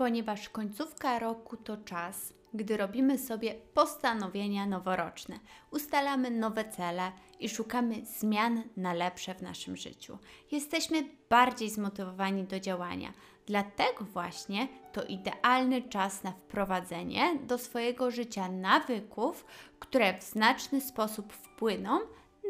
ponieważ 0.00 0.48
końcówka 0.48 1.18
roku 1.18 1.56
to 1.56 1.76
czas, 1.76 2.32
gdy 2.54 2.76
robimy 2.76 3.18
sobie 3.18 3.54
postanowienia 3.74 4.66
noworoczne, 4.66 5.38
ustalamy 5.70 6.30
nowe 6.30 6.64
cele 6.64 7.12
i 7.40 7.48
szukamy 7.48 8.06
zmian 8.06 8.62
na 8.76 8.92
lepsze 8.92 9.34
w 9.34 9.42
naszym 9.42 9.76
życiu. 9.76 10.18
Jesteśmy 10.50 11.04
bardziej 11.30 11.70
zmotywowani 11.70 12.44
do 12.44 12.60
działania. 12.60 13.12
Dlatego 13.46 14.04
właśnie 14.04 14.68
to 14.92 15.04
idealny 15.04 15.82
czas 15.82 16.22
na 16.22 16.32
wprowadzenie 16.32 17.38
do 17.46 17.58
swojego 17.58 18.10
życia 18.10 18.48
nawyków, 18.48 19.46
które 19.78 20.18
w 20.18 20.22
znaczny 20.22 20.80
sposób 20.80 21.32
wpłyną 21.32 22.00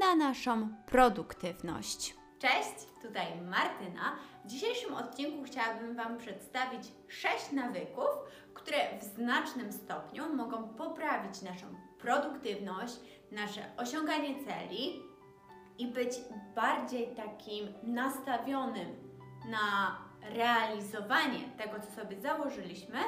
na 0.00 0.16
naszą 0.16 0.68
produktywność. 0.86 2.19
Cześć, 2.40 2.86
tutaj 3.02 3.40
Martyna. 3.40 4.16
W 4.44 4.48
dzisiejszym 4.48 4.94
odcinku 4.94 5.44
chciałabym 5.44 5.96
Wam 5.96 6.18
przedstawić 6.18 6.82
6 7.08 7.52
nawyków, 7.52 8.08
które 8.54 8.98
w 8.98 9.04
znacznym 9.04 9.72
stopniu 9.72 10.34
mogą 10.34 10.68
poprawić 10.68 11.42
naszą 11.42 11.66
produktywność, 11.98 12.94
nasze 13.32 13.60
osiąganie 13.76 14.34
celi 14.44 15.02
i 15.78 15.86
być 15.86 16.10
bardziej 16.54 17.14
takim 17.14 17.68
nastawionym 17.82 18.96
na 19.50 19.98
realizowanie 20.22 21.40
tego, 21.58 21.80
co 21.80 22.00
sobie 22.00 22.20
założyliśmy 22.20 22.98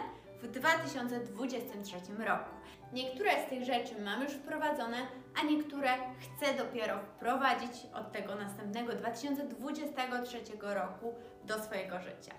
w 0.42 0.50
2023 0.50 1.96
roku. 2.18 2.50
Niektóre 2.92 3.46
z 3.46 3.48
tych 3.48 3.64
rzeczy 3.64 4.00
mam 4.00 4.22
już 4.22 4.32
wprowadzone, 4.32 4.96
a 5.40 5.46
niektóre 5.46 5.88
chcę 6.20 6.54
dopiero 6.54 6.98
wprowadzić 6.98 7.86
od 7.94 8.12
tego 8.12 8.34
następnego 8.34 8.92
2023 8.92 10.38
roku 10.60 11.14
do 11.44 11.62
swojego 11.62 12.00
życia. 12.00 12.34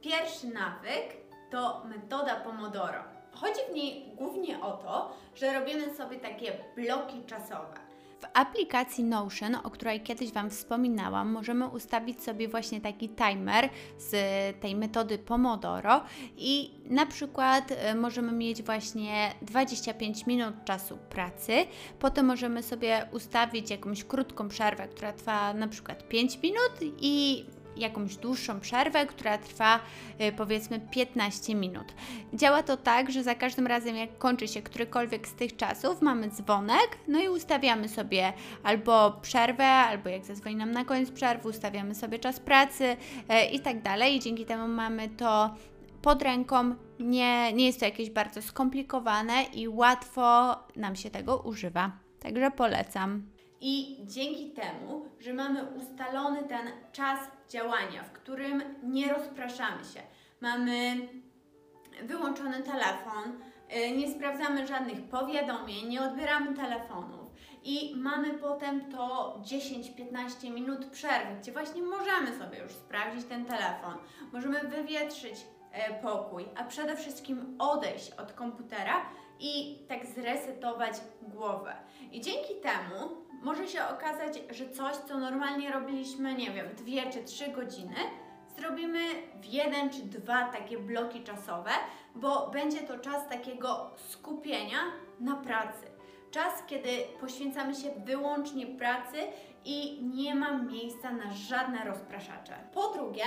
Pierwszy 0.00 0.46
nawyk 0.46 1.16
to 1.50 1.84
metoda 1.84 2.36
Pomodoro. 2.36 3.04
Chodzi 3.32 3.60
w 3.70 3.74
niej 3.74 4.12
głównie 4.14 4.60
o 4.60 4.72
to, 4.72 5.16
że 5.34 5.52
robimy 5.52 5.94
sobie 5.94 6.16
takie 6.16 6.52
bloki 6.76 7.24
czasowe. 7.24 7.74
W 8.20 8.26
aplikacji 8.34 9.04
Notion, 9.04 9.54
o 9.54 9.70
której 9.70 10.00
kiedyś 10.00 10.32
Wam 10.32 10.50
wspominałam, 10.50 11.32
możemy 11.32 11.68
ustawić 11.68 12.22
sobie 12.22 12.48
właśnie 12.48 12.80
taki 12.80 13.08
timer 13.08 13.68
z 13.98 14.12
tej 14.60 14.76
metody 14.76 15.18
Pomodoro 15.18 16.02
i 16.36 16.70
na 16.84 17.06
przykład 17.06 17.70
y, 17.70 17.94
możemy 17.94 18.32
mieć 18.32 18.62
właśnie 18.62 19.34
25 19.42 20.26
minut 20.26 20.54
czasu 20.64 20.98
pracy, 21.10 21.52
potem 21.98 22.26
możemy 22.26 22.62
sobie 22.62 23.08
ustawić 23.12 23.70
jakąś 23.70 24.04
krótką 24.04 24.48
przerwę, 24.48 24.88
która 24.88 25.12
trwa 25.12 25.54
na 25.54 25.68
przykład 25.68 26.08
5 26.08 26.38
minut 26.42 26.72
i 27.00 27.44
jakąś 27.76 28.16
dłuższą 28.16 28.60
przerwę, 28.60 29.06
która 29.06 29.38
trwa 29.38 29.80
y, 30.20 30.32
powiedzmy 30.32 30.80
15 30.80 31.54
minut. 31.54 31.94
Działa 32.34 32.62
to 32.62 32.76
tak, 32.76 33.10
że 33.10 33.22
za 33.22 33.34
każdym 33.34 33.66
razem 33.66 33.96
jak 33.96 34.18
kończy 34.18 34.48
się 34.48 34.62
którykolwiek 34.62 35.28
z 35.28 35.34
tych 35.34 35.56
czasów, 35.56 36.02
mamy 36.02 36.30
dzwonek, 36.30 36.98
no 37.08 37.20
i 37.20 37.28
ustawiamy 37.28 37.88
sobie 37.88 38.32
albo 38.62 39.18
przerwę, 39.22 39.66
albo 39.66 40.08
jak 40.08 40.24
zadzwoni 40.24 40.56
nam 40.56 40.72
na 40.72 40.84
koniec 40.84 41.10
przerwy, 41.10 41.48
ustawiamy 41.48 41.94
sobie 41.94 42.18
czas 42.18 42.40
pracy 42.40 42.84
y, 42.84 42.96
i 43.52 43.60
tak 43.60 43.82
dalej. 43.82 44.16
I 44.16 44.20
dzięki 44.20 44.44
temu 44.44 44.68
mamy 44.68 45.08
to 45.08 45.54
pod 46.02 46.22
ręką, 46.22 46.74
nie, 47.00 47.52
nie 47.52 47.66
jest 47.66 47.80
to 47.80 47.84
jakieś 47.84 48.10
bardzo 48.10 48.42
skomplikowane 48.42 49.44
i 49.54 49.68
łatwo 49.68 50.56
nam 50.76 50.96
się 50.96 51.10
tego 51.10 51.36
używa. 51.36 51.90
Także 52.20 52.50
polecam. 52.50 53.35
I 53.60 53.96
dzięki 54.04 54.50
temu, 54.50 55.08
że 55.20 55.34
mamy 55.34 55.64
ustalony 55.64 56.42
ten 56.42 56.66
czas 56.92 57.20
działania, 57.48 58.02
w 58.02 58.12
którym 58.12 58.62
nie 58.82 59.12
rozpraszamy 59.12 59.84
się, 59.84 60.00
mamy 60.40 61.08
wyłączony 62.02 62.62
telefon, 62.62 63.40
y, 63.76 63.96
nie 63.96 64.10
sprawdzamy 64.10 64.66
żadnych 64.66 65.02
powiadomień, 65.02 65.88
nie 65.88 66.02
odbieramy 66.02 66.56
telefonów 66.56 67.26
i 67.64 67.96
mamy 67.96 68.34
potem 68.34 68.92
to 68.92 69.34
10-15 69.42 70.50
minut 70.50 70.86
przerwy, 70.86 71.36
gdzie 71.40 71.52
właśnie 71.52 71.82
możemy 71.82 72.38
sobie 72.38 72.58
już 72.58 72.72
sprawdzić 72.72 73.24
ten 73.24 73.44
telefon, 73.44 73.94
możemy 74.32 74.60
wywietrzyć 74.60 75.46
e, 75.72 76.02
pokój, 76.02 76.44
a 76.56 76.64
przede 76.64 76.96
wszystkim 76.96 77.56
odejść 77.58 78.10
od 78.10 78.32
komputera 78.32 79.06
i 79.40 79.78
tak 79.88 80.06
zresetować 80.06 80.92
głowę. 81.22 81.74
I 82.12 82.20
dzięki 82.20 82.54
temu 82.54 83.26
może 83.42 83.68
się 83.68 83.84
okazać, 83.84 84.42
że 84.50 84.70
coś, 84.70 84.96
co 84.96 85.18
normalnie 85.18 85.72
robiliśmy, 85.72 86.34
nie 86.34 86.50
wiem, 86.50 86.66
dwie 86.76 87.10
czy 87.10 87.24
trzy 87.24 87.48
godziny, 87.48 87.96
zrobimy 88.58 88.98
w 89.40 89.44
jeden 89.44 89.90
czy 89.90 90.02
dwa 90.02 90.48
takie 90.48 90.78
bloki 90.78 91.22
czasowe, 91.22 91.70
bo 92.14 92.50
będzie 92.50 92.80
to 92.80 92.98
czas 92.98 93.28
takiego 93.28 93.90
skupienia 93.96 94.78
na 95.20 95.36
pracy. 95.36 95.86
Czas, 96.30 96.62
kiedy 96.66 96.88
poświęcamy 97.20 97.74
się 97.74 97.90
wyłącznie 98.04 98.66
pracy 98.66 99.16
i 99.64 100.04
nie 100.14 100.34
ma 100.34 100.58
miejsca 100.58 101.12
na 101.12 101.32
żadne 101.32 101.84
rozpraszacze. 101.84 102.54
Po 102.74 102.88
drugie, 102.88 103.24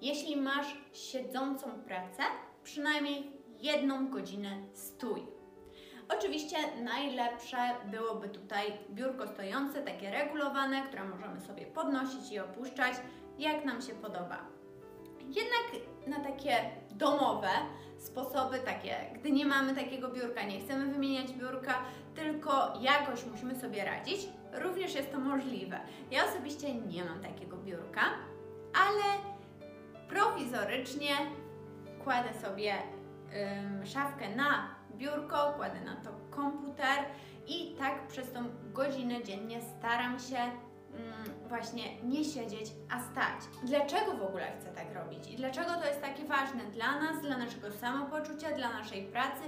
jeśli 0.00 0.36
masz 0.36 0.76
siedzącą 0.92 1.70
pracę, 1.70 2.22
przynajmniej 2.62 3.32
jedną 3.60 4.08
godzinę 4.08 4.50
stój. 4.72 5.33
Oczywiście 6.08 6.56
najlepsze 6.82 7.56
byłoby 7.84 8.28
tutaj 8.28 8.72
biurko 8.90 9.26
stojące, 9.26 9.82
takie 9.82 10.10
regulowane, 10.10 10.82
które 10.82 11.04
możemy 11.04 11.40
sobie 11.40 11.66
podnosić 11.66 12.32
i 12.32 12.38
opuszczać, 12.40 12.94
jak 13.38 13.64
nam 13.64 13.82
się 13.82 13.92
podoba. 13.92 14.38
Jednak 15.20 15.86
na 16.06 16.20
takie 16.20 16.56
domowe 16.90 17.48
sposoby, 17.98 18.58
takie, 18.58 18.96
gdy 19.14 19.32
nie 19.32 19.46
mamy 19.46 19.74
takiego 19.74 20.08
biurka, 20.08 20.42
nie 20.42 20.60
chcemy 20.60 20.92
wymieniać 20.92 21.32
biurka, 21.32 21.74
tylko 22.14 22.72
jakoś 22.80 23.24
musimy 23.26 23.54
sobie 23.54 23.84
radzić, 23.84 24.28
również 24.52 24.94
jest 24.94 25.12
to 25.12 25.18
możliwe. 25.18 25.80
Ja 26.10 26.24
osobiście 26.24 26.74
nie 26.74 27.04
mam 27.04 27.20
takiego 27.20 27.56
biurka, 27.56 28.02
ale 28.74 29.34
prowizorycznie 30.08 31.14
kładę 32.04 32.34
sobie 32.34 32.74
ym, 32.74 33.86
szafkę 33.86 34.36
na 34.36 34.74
biurko, 34.96 35.52
kładę 35.56 35.80
na 35.80 35.96
to 35.96 36.10
komputer 36.30 37.04
i 37.46 37.74
tak 37.78 38.06
przez 38.06 38.32
tą 38.32 38.44
godzinę 38.72 39.24
dziennie 39.24 39.60
staram 39.62 40.18
się 40.18 40.36
mm, 40.36 41.48
właśnie 41.48 42.02
nie 42.02 42.24
siedzieć, 42.24 42.72
a 42.90 43.00
stać. 43.00 43.40
Dlaczego 43.62 44.16
w 44.16 44.22
ogóle 44.22 44.52
chcę 44.60 44.72
tak 44.72 44.94
robić 44.94 45.30
i 45.30 45.36
dlaczego 45.36 45.74
to 45.74 45.86
jest 45.86 46.00
takie 46.00 46.24
ważne 46.24 46.64
dla 46.64 47.00
nas, 47.00 47.22
dla 47.22 47.38
naszego 47.38 47.72
samopoczucia, 47.72 48.56
dla 48.56 48.72
naszej 48.72 49.02
pracy 49.02 49.42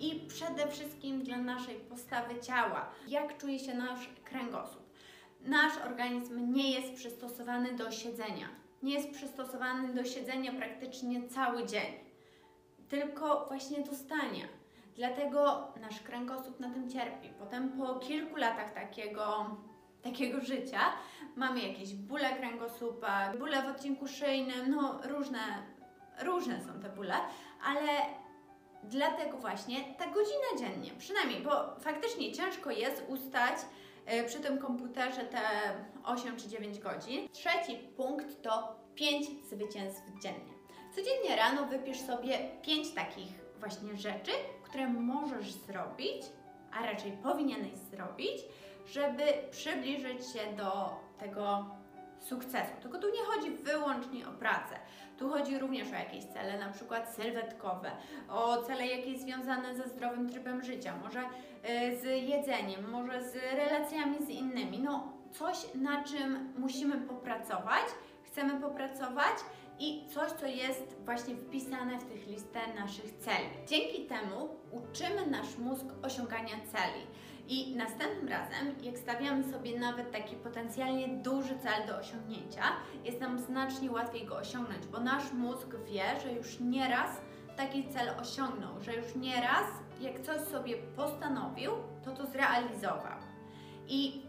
i 0.00 0.26
przede 0.28 0.68
wszystkim 0.68 1.22
dla 1.22 1.36
naszej 1.36 1.74
postawy 1.74 2.40
ciała. 2.40 2.90
Jak 3.08 3.38
czuje 3.38 3.58
się 3.58 3.74
nasz 3.74 4.08
kręgosłup? 4.24 4.88
Nasz 5.40 5.72
organizm 5.86 6.52
nie 6.52 6.70
jest 6.70 6.94
przystosowany 6.94 7.72
do 7.72 7.90
siedzenia. 7.90 8.48
Nie 8.82 8.94
jest 8.94 9.10
przystosowany 9.10 9.94
do 9.94 10.04
siedzenia 10.04 10.52
praktycznie 10.52 11.28
cały 11.28 11.66
dzień, 11.66 11.94
tylko 12.88 13.46
właśnie 13.48 13.82
do 13.82 13.94
stania. 13.94 14.44
Dlatego 14.98 15.68
nasz 15.80 16.00
kręgosłup 16.00 16.60
na 16.60 16.70
tym 16.70 16.90
cierpi. 16.90 17.28
Potem 17.38 17.68
po 17.68 17.94
kilku 17.94 18.36
latach 18.36 18.74
takiego, 18.74 19.56
takiego 20.02 20.40
życia 20.40 20.80
mamy 21.36 21.60
jakieś 21.60 21.94
bóle 21.94 22.36
kręgosłupa, 22.36 23.32
bóle 23.38 23.62
w 23.62 23.66
odcinku 23.66 24.08
szyjnym, 24.08 24.70
no 24.70 25.00
różne, 25.04 25.38
różne 26.22 26.60
są 26.64 26.80
te 26.80 26.88
bóle, 26.88 27.14
ale 27.64 27.92
dlatego 28.84 29.38
właśnie 29.38 29.94
ta 29.98 30.06
godzina 30.06 30.58
dziennie, 30.58 30.90
przynajmniej, 30.98 31.42
bo 31.42 31.80
faktycznie 31.80 32.32
ciężko 32.32 32.70
jest 32.70 33.04
ustać 33.08 33.56
e, 34.06 34.24
przy 34.24 34.40
tym 34.40 34.58
komputerze 34.58 35.24
te 35.24 35.40
8 36.04 36.36
czy 36.36 36.48
9 36.48 36.78
godzin. 36.78 37.28
Trzeci 37.32 37.76
punkt 37.96 38.42
to 38.42 38.76
5 38.94 39.26
zwycięstw 39.50 40.02
dziennie. 40.22 40.52
Codziennie 40.94 41.36
rano 41.36 41.66
wypisz 41.66 42.00
sobie 42.00 42.38
5 42.62 42.94
takich 42.94 43.48
właśnie 43.60 43.96
rzeczy, 43.96 44.30
które 44.68 44.88
możesz 44.88 45.52
zrobić, 45.52 46.22
a 46.72 46.86
raczej 46.86 47.12
powinieneś 47.12 47.76
zrobić, 47.76 48.42
żeby 48.86 49.22
przybliżyć 49.50 50.26
się 50.32 50.56
do 50.56 50.96
tego 51.18 51.66
sukcesu. 52.20 52.72
Tylko 52.82 52.98
tu 52.98 53.06
nie 53.06 53.24
chodzi 53.24 53.50
wyłącznie 53.50 54.28
o 54.28 54.30
pracę. 54.30 54.74
Tu 55.18 55.30
chodzi 55.30 55.58
również 55.58 55.88
o 55.92 55.94
jakieś 55.94 56.24
cele, 56.24 56.58
na 56.58 56.72
przykład 56.72 57.14
sylwetkowe, 57.14 57.90
o 58.28 58.62
cele 58.62 58.86
jakieś 58.86 59.18
związane 59.18 59.74
ze 59.74 59.88
zdrowym 59.88 60.30
trybem 60.30 60.62
życia, 60.64 60.94
może 61.04 61.20
y, 61.20 62.00
z 62.00 62.04
jedzeniem, 62.28 62.90
może 62.90 63.22
z 63.22 63.34
relacjami 63.34 64.26
z 64.26 64.28
innymi. 64.28 64.78
No, 64.78 65.12
coś, 65.32 65.74
na 65.74 66.04
czym 66.04 66.52
musimy 66.58 66.96
popracować, 66.96 67.84
chcemy 68.22 68.60
popracować 68.60 69.34
i 69.80 70.08
coś, 70.14 70.32
co 70.32 70.46
jest 70.46 70.96
właśnie 71.04 71.36
wpisane 71.36 71.98
w 71.98 72.04
tych 72.04 72.26
listę 72.26 72.60
naszych 72.74 73.18
celi. 73.18 73.48
Dzięki 73.66 74.06
temu 74.06 74.48
uczymy 74.70 75.26
nasz 75.26 75.58
mózg 75.58 75.86
osiągania 76.02 76.56
celi. 76.72 77.06
I 77.48 77.76
następnym 77.76 78.28
razem, 78.28 78.74
jak 78.82 78.98
stawiamy 78.98 79.52
sobie 79.52 79.80
nawet 79.80 80.12
taki 80.12 80.36
potencjalnie 80.36 81.08
duży 81.08 81.58
cel 81.58 81.86
do 81.86 81.96
osiągnięcia, 81.96 82.62
jest 83.04 83.20
nam 83.20 83.38
znacznie 83.38 83.90
łatwiej 83.90 84.26
go 84.26 84.36
osiągnąć, 84.36 84.86
bo 84.86 85.00
nasz 85.00 85.32
mózg 85.32 85.68
wie, 85.86 86.20
że 86.22 86.32
już 86.32 86.60
nieraz 86.60 87.20
taki 87.56 87.88
cel 87.88 88.08
osiągnął, 88.20 88.80
że 88.80 88.94
już 88.94 89.14
nieraz, 89.14 89.66
jak 90.00 90.20
coś 90.20 90.40
sobie 90.40 90.76
postanowił, 90.76 91.72
to 92.04 92.10
to 92.12 92.26
zrealizował. 92.26 93.18
I 93.88 94.22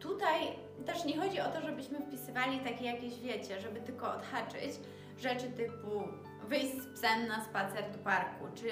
tutaj 0.00 0.58
też 0.84 1.04
nie 1.04 1.18
chodzi 1.18 1.40
o 1.40 1.50
to, 1.50 1.62
żebyśmy 1.62 2.00
wpisywali 2.00 2.60
takie 2.60 2.84
jakieś, 2.84 3.20
wiecie, 3.20 3.60
żeby 3.60 3.80
tylko 3.80 4.14
odhaczyć 4.14 4.72
rzeczy 5.18 5.50
typu 5.50 6.08
wyjść 6.48 6.72
z 6.72 6.86
psem 6.86 7.28
na 7.28 7.44
spacer 7.44 7.92
do 7.92 7.98
parku, 7.98 8.44
czy 8.54 8.70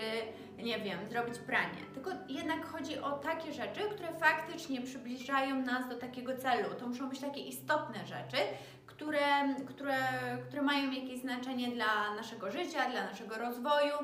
nie 0.62 0.81
wiem, 0.81 0.99
zrobić 1.11 1.39
pranie. 1.39 1.79
Tylko 1.95 2.11
jednak 2.29 2.67
chodzi 2.67 2.99
o 2.99 3.12
takie 3.12 3.53
rzeczy, 3.53 3.81
które 3.81 4.15
faktycznie 4.15 4.81
przybliżają 4.81 5.62
nas 5.62 5.89
do 5.89 5.97
takiego 5.97 6.37
celu. 6.37 6.75
To 6.79 6.87
muszą 6.87 7.09
być 7.09 7.21
takie 7.21 7.41
istotne 7.41 8.07
rzeczy, 8.07 8.37
które, 8.87 9.55
które, 9.67 9.97
które 10.47 10.62
mają 10.62 10.91
jakieś 10.91 11.21
znaczenie 11.21 11.69
dla 11.69 12.15
naszego 12.15 12.51
życia, 12.51 12.91
dla 12.91 13.05
naszego 13.05 13.39
rozwoju. 13.39 13.95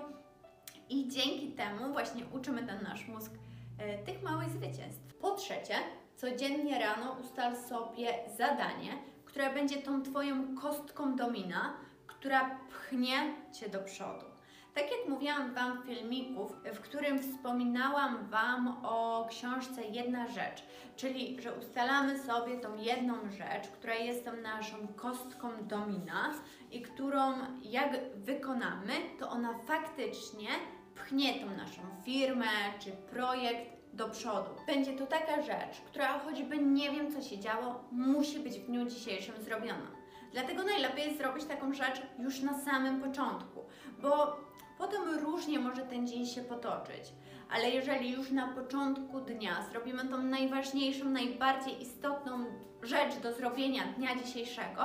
I 0.88 1.08
dzięki 1.08 1.52
temu 1.52 1.92
właśnie 1.92 2.24
uczymy 2.32 2.62
ten 2.62 2.82
nasz 2.82 3.08
mózg 3.08 3.32
e, 3.78 3.98
tych 3.98 4.22
małych 4.22 4.50
zwycięstw. 4.50 5.14
Po 5.14 5.30
trzecie, 5.30 5.74
codziennie 6.16 6.78
rano 6.78 7.16
ustal 7.24 7.56
sobie 7.56 8.14
zadanie, 8.36 8.92
które 9.24 9.54
będzie 9.54 9.76
tą 9.76 10.02
Twoją 10.02 10.56
kostką 10.56 11.16
domina, 11.16 11.76
która 12.06 12.58
pchnie 12.68 13.34
Cię 13.52 13.68
do 13.68 13.78
przodu. 13.78 14.36
Tak 14.74 14.90
jak 14.90 15.08
mówiłam 15.08 15.54
Wam 15.54 15.82
w 15.82 15.86
filmiku, 15.86 16.48
w 16.74 16.80
którym 16.80 17.18
wspominałam 17.18 18.26
Wam 18.30 18.84
o 18.84 19.26
książce 19.30 19.82
Jedna 19.84 20.28
Rzecz, 20.28 20.62
czyli 20.96 21.42
że 21.42 21.54
ustalamy 21.54 22.18
sobie 22.18 22.56
tą 22.56 22.76
jedną 22.76 23.14
rzecz, 23.30 23.68
która 23.68 23.94
jest 23.94 24.24
tą 24.24 24.36
naszą 24.36 24.76
kostką 24.96 25.48
domina 25.62 26.32
i 26.70 26.82
którą 26.82 27.32
jak 27.62 27.90
wykonamy, 28.16 28.92
to 29.18 29.30
ona 29.30 29.58
faktycznie 29.58 30.48
pchnie 30.94 31.40
tą 31.40 31.56
naszą 31.56 31.82
firmę 32.04 32.46
czy 32.78 32.92
projekt 32.92 33.75
do 33.96 34.08
przodu. 34.08 34.50
Będzie 34.66 34.92
to 34.92 35.06
taka 35.06 35.42
rzecz, 35.42 35.80
która 35.86 36.18
choćby 36.18 36.58
nie 36.58 36.90
wiem 36.90 37.12
co 37.12 37.22
się 37.22 37.38
działo, 37.38 37.84
musi 37.92 38.38
być 38.38 38.58
w 38.58 38.66
dniu 38.66 38.86
dzisiejszym 38.86 39.34
zrobiona. 39.42 39.90
Dlatego 40.32 40.64
najlepiej 40.64 41.04
jest 41.04 41.18
zrobić 41.18 41.44
taką 41.44 41.74
rzecz 41.74 42.02
już 42.18 42.40
na 42.40 42.58
samym 42.58 43.00
początku, 43.00 43.64
bo 44.02 44.36
potem 44.78 45.18
różnie 45.18 45.58
może 45.58 45.82
ten 45.82 46.06
dzień 46.06 46.26
się 46.26 46.42
potoczyć. 46.42 47.12
Ale 47.50 47.70
jeżeli 47.70 48.12
już 48.12 48.30
na 48.30 48.48
początku 48.48 49.20
dnia 49.20 49.66
zrobimy 49.70 50.08
tą 50.08 50.22
najważniejszą, 50.22 51.04
najbardziej 51.04 51.82
istotną 51.82 52.44
rzecz 52.82 53.16
do 53.16 53.32
zrobienia 53.32 53.82
dnia 53.96 54.16
dzisiejszego, 54.24 54.82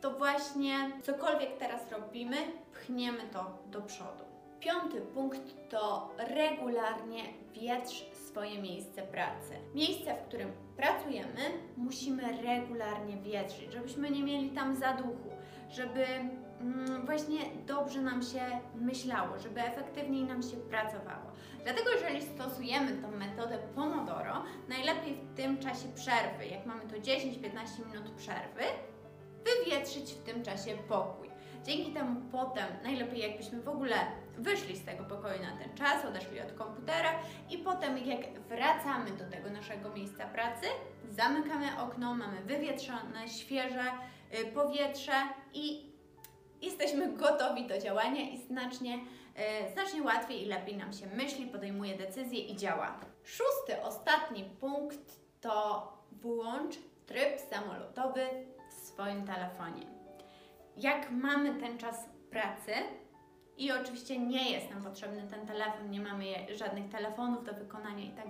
to 0.00 0.10
właśnie 0.10 0.90
cokolwiek 1.02 1.56
teraz 1.58 1.92
robimy, 1.92 2.36
pchniemy 2.72 3.22
to 3.32 3.58
do 3.66 3.82
przodu. 3.82 4.24
Piąty 4.60 5.00
punkt 5.00 5.70
to 5.70 6.10
regularnie 6.18 7.22
wietrz 7.52 8.04
swoje 8.32 8.62
miejsce 8.62 9.02
pracy. 9.02 9.54
Miejsce, 9.74 10.14
w 10.14 10.28
którym 10.28 10.52
pracujemy, 10.76 11.40
musimy 11.76 12.22
regularnie 12.42 13.16
wietrzyć, 13.16 13.72
żebyśmy 13.72 14.10
nie 14.10 14.22
mieli 14.22 14.50
tam 14.50 14.76
zaduchu, 14.76 15.30
żeby 15.70 16.04
mm, 16.04 17.06
właśnie 17.06 17.40
dobrze 17.66 18.00
nam 18.00 18.22
się 18.22 18.40
myślało, 18.74 19.38
żeby 19.38 19.60
efektywniej 19.60 20.24
nam 20.24 20.42
się 20.42 20.56
pracowało. 20.56 21.32
Dlatego, 21.64 21.90
jeżeli 21.90 22.22
stosujemy 22.22 23.02
tą 23.02 23.10
metodę 23.10 23.58
Pomodoro, 23.74 24.44
najlepiej 24.68 25.14
w 25.14 25.36
tym 25.36 25.58
czasie 25.58 25.88
przerwy, 25.94 26.46
jak 26.46 26.66
mamy 26.66 26.82
to 26.82 26.96
10-15 26.96 27.86
minut 27.86 28.10
przerwy, 28.16 28.64
wywietrzyć 29.44 30.12
w 30.12 30.22
tym 30.22 30.42
czasie 30.42 30.76
pokój. 30.88 31.28
Dzięki 31.64 31.92
temu 31.92 32.20
potem 32.32 32.66
najlepiej 32.82 33.20
jakbyśmy 33.20 33.62
w 33.62 33.68
ogóle 33.68 33.94
wyszli 34.38 34.76
z 34.76 34.84
tego 34.84 35.04
pokoju 35.04 35.42
na 35.42 35.56
ten 35.56 35.74
czas, 35.74 36.04
odeszli 36.04 36.40
od 36.40 36.52
komputera 36.52 37.10
i 37.50 37.58
potem 37.58 37.98
jak 37.98 38.40
wracamy 38.40 39.10
do 39.10 39.24
tego 39.30 39.50
naszego 39.50 39.90
miejsca 39.90 40.26
pracy, 40.26 40.66
zamykamy 41.08 41.80
okno, 41.80 42.14
mamy 42.14 42.40
wywietrzone, 42.40 43.28
świeże 43.28 43.84
y, 44.40 44.44
powietrze 44.46 45.12
i 45.54 45.92
jesteśmy 46.62 47.12
gotowi 47.12 47.66
do 47.66 47.78
działania 47.78 48.30
i 48.30 48.38
znacznie, 48.38 48.94
y, 48.94 49.72
znacznie 49.72 50.02
łatwiej 50.02 50.42
i 50.42 50.46
lepiej 50.46 50.76
nam 50.76 50.92
się 50.92 51.06
myśli, 51.06 51.46
podejmuje 51.46 51.96
decyzje 51.96 52.38
i 52.40 52.56
działa. 52.56 53.00
Szósty, 53.24 53.82
ostatni 53.82 54.44
punkt 54.44 55.20
to 55.40 55.88
włącz 56.12 56.74
tryb 57.06 57.40
samolotowy 57.50 58.26
w 58.70 58.74
swoim 58.74 59.26
telefonie. 59.26 59.86
Jak 60.76 61.10
mamy 61.10 61.60
ten 61.60 61.78
czas 61.78 62.08
pracy, 62.30 62.72
i 63.58 63.72
oczywiście 63.72 64.18
nie 64.18 64.50
jest 64.50 64.70
nam 64.70 64.82
potrzebny 64.82 65.22
ten 65.30 65.46
telefon, 65.46 65.90
nie 65.90 66.00
mamy 66.00 66.24
żadnych 66.54 66.88
telefonów 66.88 67.44
do 67.44 67.54
wykonania 67.54 68.04
i 68.04 68.10
tak 68.10 68.26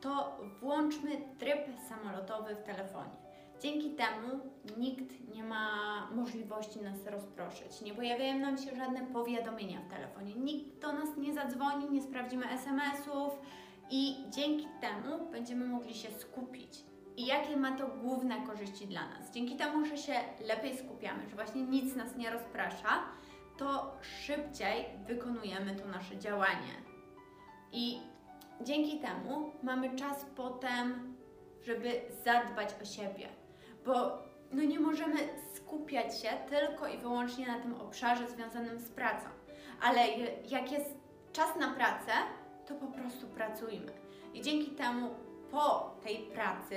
to 0.00 0.38
włączmy 0.60 1.10
tryb 1.38 1.58
samolotowy 1.88 2.54
w 2.54 2.62
telefonie. 2.62 3.22
Dzięki 3.60 3.90
temu 3.90 4.40
nikt 4.76 5.34
nie 5.34 5.44
ma 5.44 5.68
możliwości 6.14 6.80
nas 6.80 7.06
rozproszyć. 7.06 7.80
Nie 7.80 7.94
pojawiają 7.94 8.38
nam 8.38 8.58
się 8.58 8.76
żadne 8.76 9.06
powiadomienia 9.06 9.80
w 9.80 9.90
telefonie. 9.90 10.34
Nikt 10.34 10.80
do 10.80 10.92
nas 10.92 11.16
nie 11.16 11.34
zadzwoni, 11.34 11.90
nie 11.90 12.02
sprawdzimy 12.02 12.50
SMS-ów 12.50 13.32
i 13.90 14.16
dzięki 14.30 14.66
temu 14.80 15.30
będziemy 15.30 15.66
mogli 15.66 15.94
się 15.94 16.10
skupić. 16.10 16.84
I 17.16 17.26
jakie 17.26 17.56
ma 17.56 17.76
to 17.76 17.86
główne 17.86 18.46
korzyści 18.46 18.86
dla 18.86 19.08
nas? 19.08 19.30
Dzięki 19.30 19.56
temu, 19.56 19.86
że 19.86 19.96
się 19.96 20.14
lepiej 20.46 20.78
skupiamy, 20.78 21.28
że 21.28 21.36
właśnie 21.36 21.62
nic 21.62 21.96
nas 21.96 22.16
nie 22.16 22.30
rozprasza, 22.30 23.02
to 23.56 23.96
szybciej 24.02 24.86
wykonujemy 25.06 25.76
to 25.76 25.88
nasze 25.88 26.18
działanie. 26.18 26.82
I 27.72 28.00
dzięki 28.60 29.00
temu 29.00 29.52
mamy 29.62 29.96
czas 29.96 30.26
potem, 30.36 31.16
żeby 31.62 32.00
zadbać 32.24 32.68
o 32.82 32.84
siebie, 32.84 33.28
bo 33.86 34.22
no 34.52 34.62
nie 34.62 34.80
możemy 34.80 35.16
skupiać 35.54 36.20
się 36.20 36.28
tylko 36.48 36.88
i 36.88 36.98
wyłącznie 36.98 37.46
na 37.46 37.60
tym 37.60 37.74
obszarze 37.74 38.30
związanym 38.30 38.78
z 38.80 38.88
pracą. 38.88 39.26
Ale 39.82 40.00
jak 40.48 40.72
jest 40.72 40.94
czas 41.32 41.56
na 41.56 41.74
pracę, 41.74 42.12
to 42.66 42.74
po 42.74 42.86
prostu 42.86 43.26
pracujmy. 43.26 43.92
I 44.34 44.42
dzięki 44.42 44.70
temu 44.70 45.10
po 45.50 45.96
tej 46.02 46.16
pracy 46.16 46.76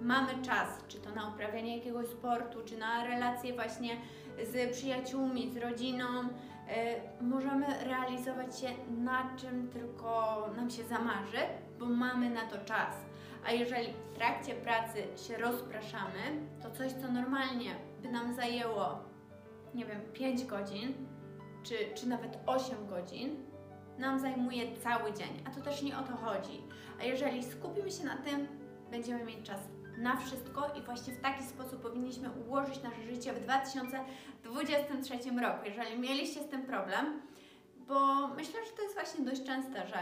mamy 0.00 0.42
czas, 0.42 0.68
czy 0.88 0.98
to 0.98 1.10
na 1.10 1.28
uprawianie 1.28 1.76
jakiegoś 1.76 2.06
sportu, 2.06 2.58
czy 2.64 2.78
na 2.78 3.04
relacje 3.04 3.54
właśnie 3.54 3.96
z 4.42 4.72
przyjaciółmi, 4.72 5.52
z 5.52 5.56
rodziną, 5.56 6.04
y, 6.22 7.24
możemy 7.24 7.66
realizować 7.84 8.60
się 8.60 8.68
na 8.98 9.36
czym 9.36 9.68
tylko 9.68 10.36
nam 10.56 10.70
się 10.70 10.84
zamarzy, 10.84 11.38
bo 11.78 11.86
mamy 11.86 12.30
na 12.30 12.46
to 12.46 12.58
czas. 12.64 12.96
A 13.46 13.52
jeżeli 13.52 13.92
w 13.92 14.14
trakcie 14.14 14.54
pracy 14.54 14.98
się 15.28 15.36
rozpraszamy, 15.36 16.20
to 16.62 16.70
coś, 16.70 16.92
co 16.92 17.12
normalnie 17.12 17.70
by 18.02 18.08
nam 18.08 18.34
zajęło, 18.34 18.98
nie 19.74 19.84
wiem, 19.84 20.00
5 20.12 20.44
godzin, 20.44 20.94
czy, 21.62 21.74
czy 21.94 22.08
nawet 22.08 22.38
8 22.46 22.86
godzin, 22.86 23.36
nam 23.98 24.18
zajmuje 24.18 24.76
cały 24.76 25.12
dzień, 25.12 25.42
a 25.44 25.50
to 25.50 25.60
też 25.60 25.82
nie 25.82 25.98
o 25.98 26.02
to 26.02 26.16
chodzi. 26.16 26.62
A 27.00 27.04
jeżeli 27.04 27.44
skupimy 27.44 27.90
się 27.90 28.04
na 28.04 28.16
tym, 28.16 28.46
będziemy 28.94 29.24
mieć 29.24 29.46
czas 29.46 29.60
na 29.98 30.16
wszystko 30.16 30.70
i 30.78 30.82
właśnie 30.82 31.14
w 31.14 31.20
taki 31.20 31.44
sposób 31.44 31.82
powinniśmy 31.82 32.30
ułożyć 32.30 32.82
nasze 32.82 33.02
życie 33.02 33.32
w 33.32 33.40
2023 33.40 35.14
roku. 35.42 35.64
Jeżeli 35.64 35.98
mieliście 35.98 36.42
z 36.42 36.48
tym 36.48 36.62
problem, 36.62 37.22
bo 37.76 38.28
myślę, 38.28 38.60
że 38.64 38.72
to 38.76 38.82
jest 38.82 38.94
właśnie 38.94 39.24
dość 39.24 39.42
częste, 39.42 39.86
że 39.86 39.98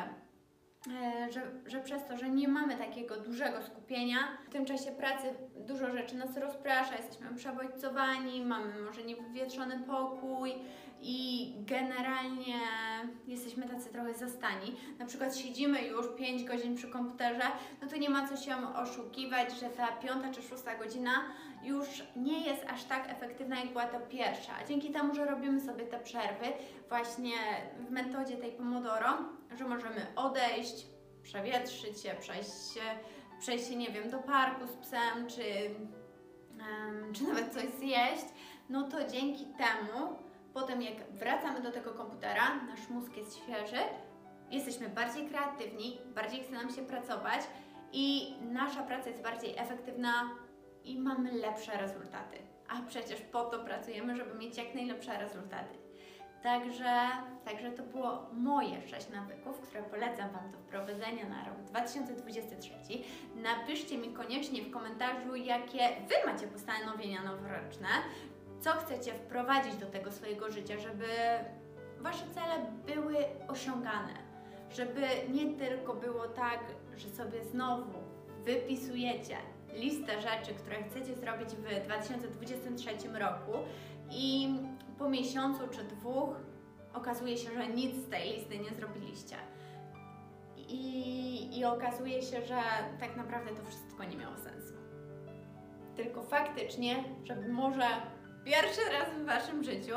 e, 0.93 1.33
że, 1.33 1.43
że 1.67 1.81
przez 1.81 2.07
to, 2.07 2.17
że 2.17 2.31
nie 2.31 2.49
mamy 2.49 2.77
takiego 2.77 3.17
dużego 3.17 3.63
skupienia, 3.63 4.19
w 4.47 4.53
tym 4.53 4.65
czasie 4.65 4.91
pracy 4.91 5.35
dużo 5.57 5.91
rzeczy 5.91 6.17
nas 6.17 6.37
rozprasza, 6.37 6.97
jesteśmy 6.97 7.35
przebodźcowani, 7.37 8.45
mamy 8.45 8.83
może 8.83 9.03
niewywietrzony 9.03 9.81
pokój, 9.87 10.55
i 11.03 11.42
generalnie 11.73 12.61
jesteśmy 13.27 13.69
tacy 13.69 13.91
trochę 13.91 14.15
zastani. 14.15 14.77
Na 14.99 15.07
przykład 15.07 15.37
siedzimy 15.37 15.83
już 15.83 16.07
5 16.19 16.45
godzin 16.45 16.77
przy 16.77 16.89
komputerze, 16.89 17.45
no 17.83 17.89
to 17.89 17.97
nie 17.97 18.11
ma 18.11 18.29
co 18.29 18.37
się 18.37 18.75
oszukiwać, 18.75 19.61
że 19.61 19.69
ta 19.69 19.87
piąta 19.87 20.31
czy 20.31 20.43
szósta 20.43 20.77
godzina 20.77 21.13
już 21.63 21.89
nie 22.17 22.47
jest 22.47 22.65
aż 22.69 22.85
tak 22.85 23.11
efektywna, 23.11 23.59
jak 23.61 23.69
była 23.69 23.87
to 23.87 24.01
pierwsza. 24.01 24.53
A 24.63 24.67
dzięki 24.67 24.91
temu, 24.91 25.15
że 25.15 25.25
robimy 25.25 25.61
sobie 25.61 25.85
te 25.85 26.01
przerwy 26.01 26.47
właśnie 26.89 27.37
w 27.79 27.91
metodzie 27.91 28.37
tej 28.37 28.53
Pomodoro, 28.53 29.19
że 29.59 29.65
możemy 29.65 30.07
odejść, 30.17 30.87
przewietrzyć 31.23 32.01
się, 32.01 32.15
przejść 32.21 32.75
się, 32.75 32.81
przejść 33.41 33.69
się, 33.69 33.77
nie 33.77 33.91
wiem, 33.91 34.11
do 34.11 34.19
parku 34.19 34.67
z 34.67 34.77
psem, 34.87 35.27
czy, 35.29 35.43
um, 36.61 37.13
czy 37.15 37.25
nawet 37.25 37.53
coś 37.53 37.65
zjeść, 37.65 38.27
no 38.69 38.83
to 38.89 39.09
dzięki 39.09 39.45
temu 39.45 40.32
Potem 40.55 40.83
jak 40.83 41.11
wracamy 41.11 41.61
do 41.61 41.73
tego 41.73 41.91
komputera, 41.91 42.55
nasz 42.55 42.89
mózg 42.89 43.17
jest 43.17 43.37
świeży, 43.37 43.83
jesteśmy 44.51 44.89
bardziej 44.89 45.29
kreatywni, 45.29 45.99
bardziej 46.15 46.43
chce 46.43 46.53
nam 46.53 46.71
się 46.71 46.83
pracować 46.83 47.41
i 47.93 48.35
nasza 48.41 48.83
praca 48.83 49.09
jest 49.09 49.23
bardziej 49.23 49.59
efektywna 49.59 50.31
i 50.85 50.99
mamy 50.99 51.33
lepsze 51.33 51.77
rezultaty. 51.77 52.39
A 52.69 52.83
przecież 52.83 53.21
po 53.21 53.45
to 53.45 53.65
pracujemy, 53.65 54.17
żeby 54.17 54.35
mieć 54.35 54.57
jak 54.57 54.75
najlepsze 54.75 55.19
rezultaty. 55.19 55.79
Także, 56.43 57.01
także 57.45 57.71
to 57.71 57.83
było 57.83 58.27
moje 58.33 58.89
6 58.89 59.09
nawyków, 59.09 59.61
które 59.61 59.83
polecam 59.83 60.31
Wam 60.31 60.51
do 60.53 60.59
wprowadzenia 60.59 61.29
na 61.29 61.45
rok 61.45 61.63
2023. 61.63 62.79
Napiszcie 63.35 63.99
mi 63.99 64.13
koniecznie 64.13 64.63
w 64.63 64.71
komentarzu, 64.71 65.35
jakie 65.35 65.89
Wy 66.09 66.33
macie 66.33 66.47
postanowienia 66.47 67.23
noworoczne, 67.23 67.89
co 68.63 68.71
chcecie 68.71 69.15
wprowadzić 69.15 69.77
do 69.77 69.87
tego 69.87 70.13
swojego 70.13 70.51
życia, 70.51 70.79
żeby 70.79 71.07
Wasze 72.03 72.25
cele 72.35 72.67
były 72.87 73.17
osiągane, 73.49 74.15
żeby 74.71 75.01
nie 75.29 75.55
tylko 75.55 75.95
było 75.95 76.29
tak, 76.29 76.61
że 76.97 77.09
sobie 77.09 77.45
znowu 77.45 77.93
wypisujecie 78.45 79.37
listę 79.73 80.21
rzeczy, 80.21 80.55
które 80.55 80.83
chcecie 80.83 81.15
zrobić 81.15 81.49
w 81.49 81.85
2023 81.85 82.91
roku 83.19 83.53
i 84.11 84.57
po 84.99 85.09
miesiącu 85.09 85.69
czy 85.69 85.85
dwóch 85.85 86.37
okazuje 86.95 87.37
się, 87.37 87.55
że 87.55 87.69
nic 87.69 87.97
z 87.97 88.09
tej 88.09 88.33
listy 88.33 88.59
nie 88.59 88.71
zrobiliście. 88.71 89.37
I, 90.57 91.59
I 91.59 91.65
okazuje 91.65 92.23
się, 92.23 92.43
że 92.43 92.61
tak 93.01 93.17
naprawdę 93.17 93.51
to 93.51 93.65
wszystko 93.65 94.05
nie 94.05 94.17
miało 94.17 94.37
sensu. 94.37 94.75
Tylko 95.97 96.23
faktycznie, 96.23 97.05
żeby 97.25 97.49
może 97.49 97.87
pierwszy 98.45 98.81
raz 98.93 99.09
w 99.11 99.27
Waszym 99.27 99.65
życiu 99.65 99.95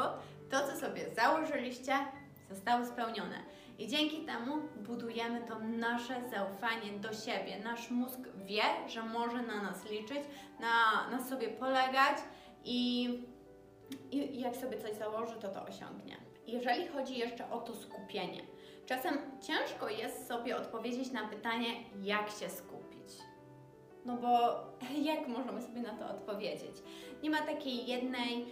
to, 0.51 0.67
co 0.67 0.75
sobie 0.79 1.09
założyliście, 1.09 1.93
zostało 2.49 2.85
spełnione. 2.85 3.35
I 3.77 3.87
dzięki 3.87 4.25
temu 4.25 4.55
budujemy 4.75 5.41
to 5.47 5.59
nasze 5.59 6.29
zaufanie 6.29 6.91
do 6.99 7.13
siebie. 7.13 7.59
Nasz 7.63 7.91
mózg 7.91 8.19
wie, 8.45 8.63
że 8.87 9.03
może 9.03 9.41
na 9.41 9.63
nas 9.63 9.89
liczyć, 9.89 10.19
na, 10.59 11.23
sobie 11.29 11.47
polegać 11.47 12.17
i, 12.63 13.09
i 14.11 14.39
jak 14.39 14.55
sobie 14.55 14.77
coś 14.77 14.93
założy, 14.93 15.35
to 15.35 15.49
to 15.49 15.63
osiągnie. 15.63 16.17
Jeżeli 16.47 16.87
chodzi 16.87 17.17
jeszcze 17.17 17.49
o 17.51 17.59
to 17.59 17.75
skupienie, 17.75 18.41
czasem 18.85 19.17
ciężko 19.41 19.89
jest 19.89 20.27
sobie 20.27 20.57
odpowiedzieć 20.57 21.11
na 21.11 21.27
pytanie, 21.27 21.67
jak 22.03 22.29
się 22.29 22.49
skupić. 22.49 22.74
No 24.05 24.17
bo 24.17 24.29
jak 25.11 25.27
możemy 25.27 25.61
sobie 25.61 25.81
na 25.81 25.93
to 25.93 26.09
odpowiedzieć? 26.09 26.83
Nie 27.23 27.29
ma 27.29 27.41
takiej 27.41 27.87
jednej 27.87 28.45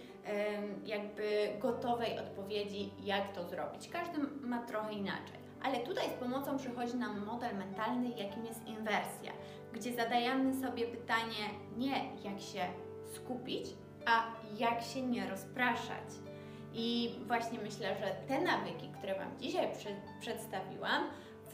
jakby 0.86 1.48
gotowej 1.60 2.18
odpowiedzi, 2.18 2.90
jak 3.02 3.32
to 3.32 3.44
zrobić. 3.44 3.88
Każdy 3.88 4.18
ma 4.40 4.62
trochę 4.62 4.92
inaczej. 4.92 5.44
Ale 5.62 5.78
tutaj 5.78 6.10
z 6.10 6.12
pomocą 6.12 6.58
przychodzi 6.58 6.96
nam 6.96 7.24
model 7.24 7.56
mentalny, 7.56 8.08
jakim 8.08 8.46
jest 8.46 8.66
inwersja, 8.66 9.32
gdzie 9.72 9.92
zadajemy 9.92 10.54
sobie 10.54 10.86
pytanie 10.86 11.50
nie 11.76 11.96
jak 12.24 12.40
się 12.40 12.66
skupić, 13.14 13.66
a 14.06 14.26
jak 14.58 14.82
się 14.82 15.02
nie 15.02 15.30
rozpraszać. 15.30 16.04
I 16.74 17.14
właśnie 17.26 17.58
myślę, 17.58 17.96
że 18.00 18.06
te 18.28 18.40
nawyki, 18.40 18.88
które 18.98 19.14
Wam 19.14 19.38
dzisiaj 19.38 19.68
przedstawiłam, 20.20 21.04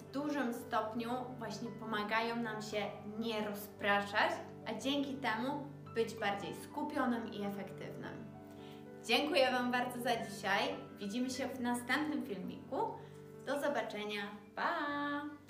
w 0.01 0.11
dużym 0.11 0.55
stopniu 0.55 1.11
właśnie 1.39 1.71
pomagają 1.71 2.37
nam 2.37 2.63
się 2.63 2.87
nie 3.19 3.49
rozpraszać, 3.49 4.33
a 4.67 4.81
dzięki 4.81 5.15
temu 5.15 5.67
być 5.95 6.15
bardziej 6.15 6.55
skupionym 6.55 7.33
i 7.33 7.43
efektywnym. 7.43 8.31
Dziękuję 9.05 9.53
Wam 9.53 9.73
bardzo 9.73 10.01
za 10.03 10.11
dzisiaj. 10.17 10.77
Widzimy 10.99 11.31
się 11.31 11.49
w 11.49 11.61
następnym 11.61 12.27
filmiku. 12.27 12.77
Do 13.47 13.61
zobaczenia. 13.61 14.23
Pa! 14.55 14.71